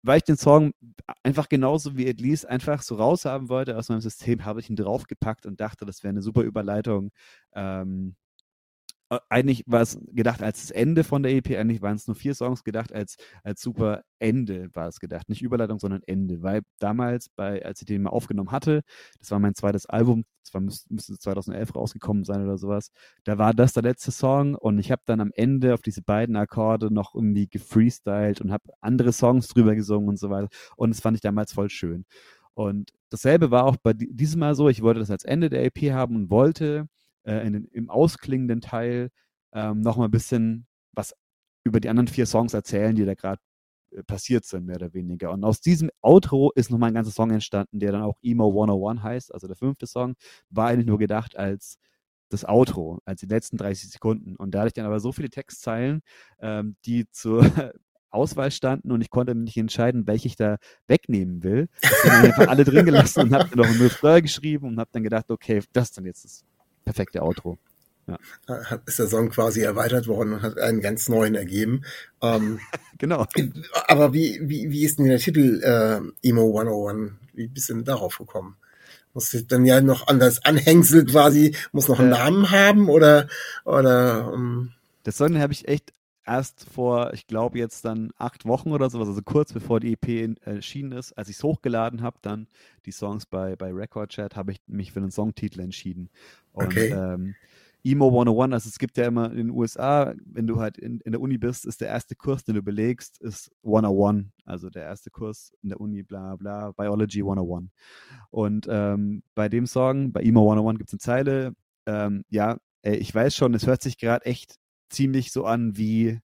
[0.04, 0.72] weil ich den Song
[1.24, 4.76] einfach genauso wie At Least einfach so raushaben wollte aus meinem System, habe ich ihn
[4.76, 7.12] draufgepackt und dachte, das wäre eine super Überleitung
[7.54, 8.19] ähm, äh,
[9.30, 12.36] eigentlich war es gedacht als das Ende von der EP, eigentlich waren es nur vier
[12.36, 15.30] Songs gedacht als, als super Ende war es gedacht.
[15.30, 16.44] Nicht Überleitung, sondern Ende.
[16.44, 18.82] Weil damals, bei, als ich den mal aufgenommen hatte,
[19.20, 22.92] das war mein zweites Album, das müsste, müsste 2011 rausgekommen sein oder sowas,
[23.24, 26.36] da war das der letzte Song und ich habe dann am Ende auf diese beiden
[26.36, 30.50] Akkorde noch irgendwie gefreestylt und habe andere Songs drüber gesungen und so weiter.
[30.76, 32.06] Und das fand ich damals voll schön.
[32.54, 35.94] Und dasselbe war auch bei diesem Mal so, ich wollte das als Ende der EP
[35.94, 36.88] haben und wollte
[37.24, 39.10] äh, in im ausklingenden Teil
[39.54, 41.14] ähm, nochmal ein bisschen was
[41.64, 43.42] über die anderen vier Songs erzählen, die da gerade
[43.92, 45.32] äh, passiert sind, mehr oder weniger.
[45.32, 49.04] Und aus diesem Outro ist nochmal ein ganzer Song entstanden, der dann auch Emo 101
[49.04, 50.16] heißt, also der fünfte Song,
[50.50, 51.78] war eigentlich nur gedacht als
[52.30, 54.36] das Outro, als die letzten 30 Sekunden.
[54.36, 56.02] Und da hatte ich dann aber so viele Textzeilen,
[56.40, 57.42] ähm, die zur
[58.12, 61.70] Auswahl standen und ich konnte mich nicht entscheiden, welche ich da wegnehmen will.
[61.82, 65.04] Ich habe einfach alle drin gelassen und habe noch ein Refrain geschrieben und habe dann
[65.04, 66.44] gedacht, okay, das dann jetzt das
[66.90, 67.60] perfekte Outro.
[68.08, 68.18] Ja.
[68.88, 71.84] Ist der Song quasi erweitert worden und hat einen ganz neuen ergeben.
[72.20, 72.60] Ähm,
[72.98, 73.28] genau.
[73.88, 77.12] Aber wie, wie, wie ist denn der Titel äh, Emo 101?
[77.34, 78.56] Wie bist du denn darauf gekommen?
[79.14, 83.28] Muss dann ja noch an das Anhängsel quasi, muss noch einen äh, Namen haben oder,
[83.66, 84.72] oder um
[85.04, 85.94] Das Song habe ich echt
[86.30, 90.38] erst vor, ich glaube jetzt dann acht Wochen oder sowas, also kurz bevor die EP
[90.42, 92.48] erschienen ist, als ich es hochgeladen habe, dann
[92.86, 96.10] die Songs bei, bei Record Chat, habe ich mich für einen Songtitel entschieden.
[96.52, 96.90] Und okay.
[96.90, 97.36] ähm,
[97.84, 101.14] Emo 101, also es gibt ja immer in den USA, wenn du halt in, in
[101.14, 104.26] der Uni bist, ist der erste Kurs, den du belegst, ist 101.
[104.46, 107.70] Also der erste Kurs in der Uni, bla bla, Biology 101.
[108.30, 111.54] Und ähm, bei dem Song, bei Emo 101 gibt es eine Zeile,
[111.86, 114.60] ähm, ja, ich weiß schon, es hört sich gerade echt
[114.90, 116.20] ziemlich so an wie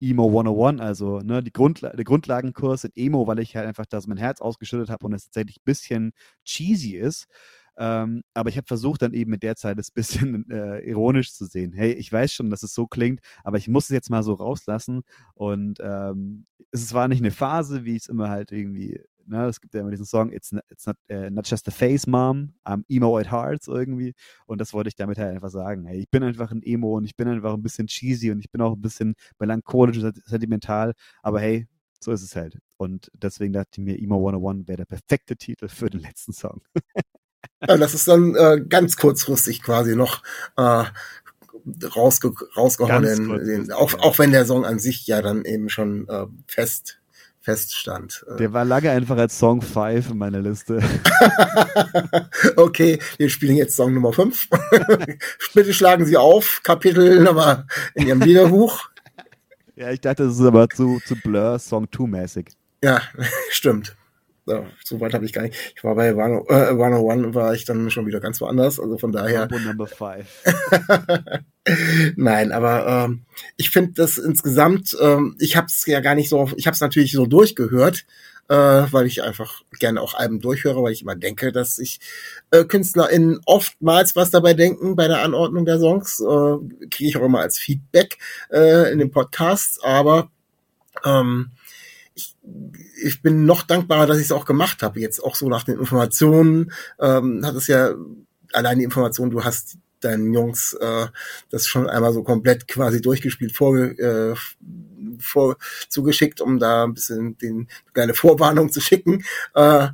[0.00, 4.06] Emo 101, also ne, die Grundla der Grundlagenkurs in Emo, weil ich halt einfach das
[4.06, 6.12] mein Herz ausgeschüttet habe und es tatsächlich ein bisschen
[6.44, 7.26] cheesy ist.
[7.78, 11.32] Ähm, aber ich habe versucht, dann eben mit der Zeit es ein bisschen äh, ironisch
[11.32, 11.72] zu sehen.
[11.72, 14.34] Hey, ich weiß schon, dass es so klingt, aber ich muss es jetzt mal so
[14.34, 15.02] rauslassen.
[15.34, 19.46] Und ähm, es war nicht eine Phase, wie ich es immer halt irgendwie Ne?
[19.46, 22.06] Es gibt ja immer diesen Song, It's, not, it's not, uh, not just a face,
[22.06, 24.14] Mom, I'm emo at hearts irgendwie.
[24.46, 25.84] Und das wollte ich damit halt einfach sagen.
[25.86, 28.50] Hey, ich bin einfach ein Emo und ich bin einfach ein bisschen cheesy und ich
[28.50, 30.92] bin auch ein bisschen melancholisch und sentimental.
[31.22, 31.66] Aber hey,
[32.00, 32.58] so ist es halt.
[32.76, 36.62] Und deswegen dachte ich mir, Emo 101 wäre der perfekte Titel für den letzten Song.
[37.66, 40.22] ja, das ist dann äh, ganz kurzfristig quasi noch
[40.56, 40.84] äh,
[41.96, 43.02] rausge rausgehauen.
[43.44, 47.00] Den, auch, auch wenn der Song an sich ja dann eben schon äh, fest
[47.46, 48.26] feststand.
[48.40, 50.82] Der war lange einfach als Song 5 in meiner Liste.
[52.56, 54.48] okay, wir spielen jetzt Song Nummer 5.
[55.54, 58.90] Bitte schlagen Sie auf, Kapitel Nummer in Ihrem Liederbuch.
[59.76, 62.48] Ja, ich dachte, das ist aber zu, zu Blur Song 2-mäßig.
[62.82, 63.00] Ja,
[63.50, 63.96] stimmt.
[64.48, 65.74] Ja, so weit habe ich gar nicht.
[65.76, 68.78] Ich war bei 101, äh, 101 war ich dann schon wieder ganz woanders.
[68.78, 69.48] Also von daher.
[69.48, 70.24] Number 5.
[72.16, 73.24] Nein, aber ähm,
[73.56, 76.80] ich finde das insgesamt, ähm, ich habe es ja gar nicht so, ich habe es
[76.80, 78.06] natürlich so durchgehört,
[78.48, 81.98] äh, weil ich einfach gerne auch Alben durchhöre, weil ich immer denke, dass ich
[82.52, 87.24] äh, KünstlerInnen oftmals was dabei denken bei der Anordnung der Songs, äh, kriege ich auch
[87.24, 88.18] immer als Feedback
[88.52, 90.30] äh, in den Podcasts, aber
[91.04, 91.50] ähm,
[92.16, 92.34] ich,
[93.02, 95.00] ich bin noch dankbarer, dass ich es auch gemacht habe.
[95.00, 97.94] Jetzt auch so nach den Informationen ähm, hat es ja
[98.52, 101.06] allein die Information, du hast deinen Jungs äh,
[101.50, 104.34] das schon einmal so komplett quasi durchgespielt vorge äh,
[105.18, 105.56] vor,
[105.88, 109.24] zugeschickt, um da ein bisschen den kleine Vorwarnung zu schicken.
[109.54, 109.88] Äh,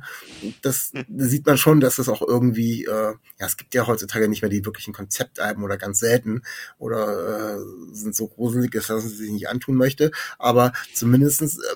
[0.61, 4.41] das sieht man schon, dass das auch irgendwie, äh, ja, es gibt ja heutzutage nicht
[4.41, 6.41] mehr die wirklichen Konzeptalben oder ganz selten
[6.77, 7.59] oder äh,
[7.93, 10.11] sind so gruselig, dass man sie sich nicht antun möchte.
[10.37, 11.75] Aber zumindestens äh,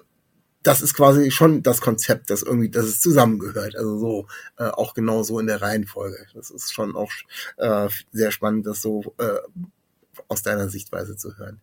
[0.68, 3.78] das ist quasi schon das Konzept, das irgendwie, dass es zusammengehört.
[3.78, 4.28] Also so
[4.58, 6.18] äh, auch genau so in der Reihenfolge.
[6.36, 7.10] Das ist schon auch
[7.56, 9.40] äh, sehr spannend, das so äh,
[10.28, 11.62] aus deiner Sichtweise zu hören.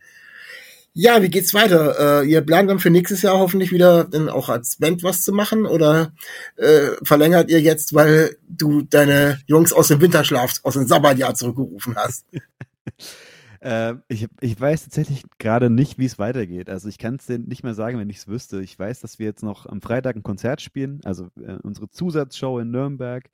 [0.94, 2.22] Ja, wie geht's weiter?
[2.22, 5.32] Äh, ihr plant dann für nächstes Jahr hoffentlich wieder dann auch als Band was zu
[5.32, 6.12] machen oder
[6.56, 11.94] äh, verlängert ihr jetzt, weil du deine Jungs aus dem Winterschlaf, aus dem Sabbatjahr zurückgerufen
[11.96, 12.24] hast?
[13.64, 16.68] Äh, ich, ich weiß tatsächlich gerade nicht, wie es weitergeht.
[16.68, 18.60] Also ich kann es dir nicht mehr sagen, wenn ich es wüsste.
[18.60, 22.58] Ich weiß, dass wir jetzt noch am Freitag ein Konzert spielen, also äh, unsere Zusatzshow
[22.58, 23.30] in Nürnberg.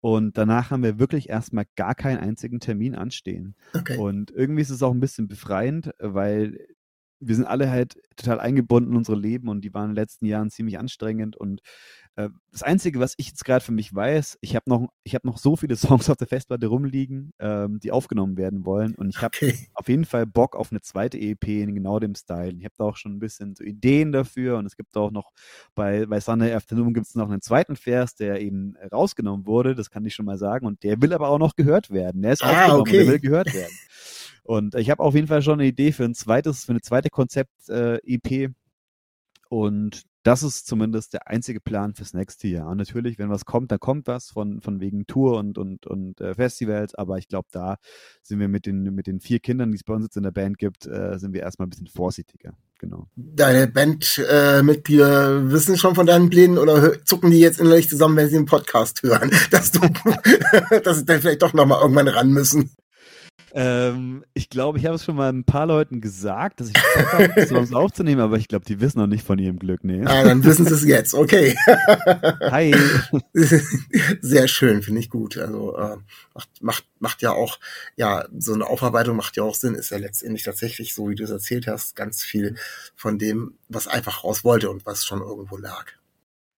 [0.00, 3.56] Und danach haben wir wirklich erstmal gar keinen einzigen Termin anstehen.
[3.74, 3.98] Okay.
[3.98, 6.66] Und irgendwie ist es auch ein bisschen befreiend, weil
[7.20, 10.26] wir sind alle halt total eingebunden in unsere Leben und die waren in den letzten
[10.26, 11.60] Jahren ziemlich anstrengend und
[12.52, 15.56] das Einzige, was ich jetzt gerade für mich weiß, ich habe noch, ich noch so
[15.56, 19.58] viele Songs auf der Festplatte rumliegen, ähm, die aufgenommen werden wollen und ich habe okay.
[19.74, 22.54] auf jeden Fall Bock auf eine zweite EP in genau dem Style.
[22.56, 25.32] Ich habe da auch schon ein bisschen so Ideen dafür und es gibt auch noch
[25.74, 29.90] bei, bei Sunday Afternoon gibt es noch einen zweiten Vers, der eben rausgenommen wurde, das
[29.90, 32.22] kann ich schon mal sagen und der will aber auch noch gehört werden.
[32.22, 32.98] Der ist ah, aufgenommen okay.
[32.98, 33.74] der will gehört werden.
[34.44, 37.08] Und ich habe auf jeden Fall schon eine Idee für ein zweites, für eine zweite
[37.08, 38.30] Konzept-EP.
[38.30, 38.48] Äh,
[39.48, 42.68] und das ist zumindest der einzige Plan fürs nächste Jahr.
[42.68, 46.20] Und natürlich, wenn was kommt, dann kommt was von, von wegen Tour und, und, und
[46.20, 46.94] äh, Festivals.
[46.94, 47.76] Aber ich glaube, da
[48.22, 50.30] sind wir mit den, mit den vier Kindern, die es bei uns jetzt in der
[50.30, 52.54] Band gibt, äh, sind wir erstmal ein bisschen vorsichtiger.
[52.78, 53.06] Genau.
[53.16, 58.28] Deine Bandmitglieder äh, wissen schon von deinen Plänen oder zucken die jetzt innerlich zusammen, wenn
[58.28, 59.80] sie den Podcast hören, dass du,
[60.84, 62.70] dass sie dann vielleicht doch nochmal irgendwann ran müssen?
[63.56, 67.12] Ähm, ich glaube, ich habe es schon mal ein paar Leuten gesagt, dass ich Bock
[67.12, 69.84] habe, aufzunehmen, aber ich glaube, die wissen noch nicht von ihrem Glück.
[69.84, 70.04] Nee.
[70.04, 71.14] Ah, dann wissen sie es jetzt.
[71.14, 71.56] Okay.
[72.50, 72.74] Hi.
[74.20, 75.38] Sehr schön, finde ich gut.
[75.38, 75.96] Also äh,
[76.34, 77.60] macht, macht, macht ja auch,
[77.94, 81.22] ja, so eine Aufarbeitung macht ja auch Sinn, ist ja letztendlich tatsächlich, so wie du
[81.22, 82.56] es erzählt hast, ganz viel
[82.96, 85.86] von dem, was einfach raus wollte und was schon irgendwo lag.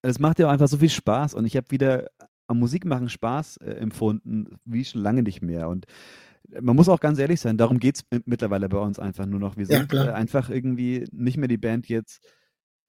[0.01, 2.07] Es macht ja auch einfach so viel Spaß und ich habe wieder
[2.47, 5.69] am Musikmachen Spaß äh, empfunden, wie schon lange nicht mehr.
[5.69, 5.85] Und
[6.61, 9.57] man muss auch ganz ehrlich sein, darum geht es mittlerweile bei uns einfach nur noch.
[9.57, 12.25] Wir sind ja, äh, einfach irgendwie nicht mehr die Band jetzt,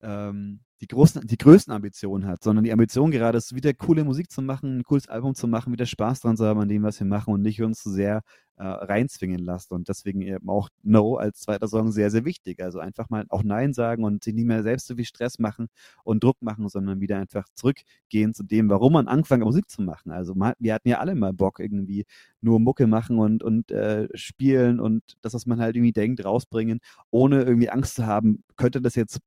[0.00, 4.30] ähm, die, großen, die größten Ambitionen hat, sondern die Ambition gerade ist, wieder coole Musik
[4.30, 7.00] zu machen, ein cooles Album zu machen, wieder Spaß dran zu haben an dem, was
[7.00, 8.22] wir machen und nicht uns zu sehr
[8.58, 9.74] äh, reinzwingen lassen.
[9.74, 12.60] Und deswegen eben auch No als zweiter Song sehr, sehr wichtig.
[12.60, 15.68] Also einfach mal auch Nein sagen und sich nicht mehr selbst so viel Stress machen
[16.04, 20.10] und Druck machen, sondern wieder einfach zurückgehen zu dem, warum man angefangen Musik zu machen.
[20.12, 22.04] Also wir hatten ja alle mal Bock, irgendwie
[22.40, 26.80] nur Mucke machen und, und äh, spielen und das, was man halt irgendwie denkt, rausbringen,
[27.10, 29.20] ohne irgendwie Angst zu haben, könnte das jetzt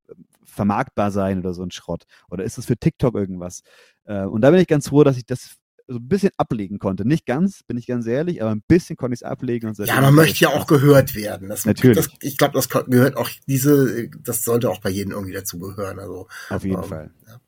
[0.44, 2.06] vermarktbar sein oder so ein Schrott?
[2.30, 3.62] Oder ist das für TikTok irgendwas?
[4.06, 7.06] Äh, und da bin ich ganz froh, dass ich das so ein bisschen ablegen konnte.
[7.06, 9.68] Nicht ganz, bin ich ganz ehrlich, aber ein bisschen konnte ich es ablegen.
[9.68, 11.50] Und ja, man möchte ja auch gehört werden.
[11.50, 11.98] Das, Natürlich.
[11.98, 16.00] Das, ich glaube, das gehört auch diese, das sollte auch bei jedem irgendwie dazu gehören.
[16.00, 17.12] Also, Auf jeden ähm, Fall.
[17.28, 17.41] Ja.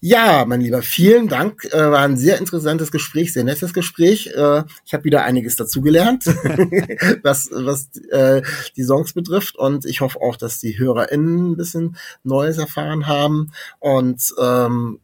[0.00, 1.64] Ja, mein Lieber, vielen Dank.
[1.72, 4.28] Äh, war ein sehr interessantes Gespräch, sehr nettes Gespräch.
[4.28, 6.24] Äh, ich habe wieder einiges dazugelernt,
[7.22, 8.42] was, was äh,
[8.76, 9.56] die Songs betrifft.
[9.56, 13.52] Und ich hoffe auch, dass die HörerInnen ein bisschen Neues erfahren haben.
[13.78, 15.00] Und ähm,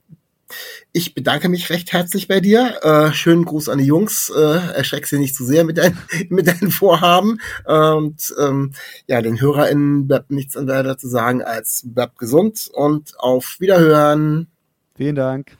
[0.92, 2.78] ich bedanke mich recht herzlich bei dir.
[2.82, 4.30] Äh, schönen Gruß an die Jungs.
[4.30, 7.40] Äh, erschreck sie nicht zu sehr mit, dein, mit deinen Vorhaben.
[7.64, 8.72] Und ähm,
[9.06, 14.48] ja, den HörerInnen bleibt nichts anderes zu sagen als bleibt gesund und auf Wiederhören.
[14.94, 15.56] Vielen Dank.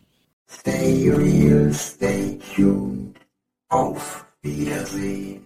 [0.49, 3.17] Stay real, stay tuned.
[3.69, 5.46] Auf Wiedersehen.